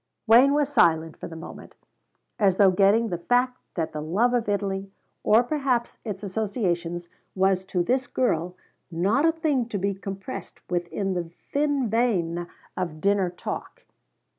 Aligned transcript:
Wayne 0.25 0.55
was 0.55 0.69
silent 0.69 1.15
for 1.15 1.27
the 1.27 1.35
moment, 1.35 1.75
as 2.39 2.57
though 2.57 2.71
getting 2.71 3.09
the 3.09 3.19
fact 3.19 3.59
that 3.75 3.93
the 3.93 4.01
love 4.01 4.33
of 4.33 4.49
Italy, 4.49 4.89
or 5.23 5.43
perhaps 5.43 5.99
its 6.03 6.23
associations, 6.23 7.07
was 7.35 7.63
to 7.65 7.83
this 7.83 8.07
girl 8.07 8.55
not 8.89 9.25
a 9.27 9.31
thing 9.31 9.67
to 9.69 9.77
be 9.77 9.93
compressed 9.93 10.59
within 10.71 11.13
the 11.13 11.29
thin 11.53 11.87
vein 11.87 12.47
of 12.75 12.99
dinner 12.99 13.29
talk. 13.29 13.83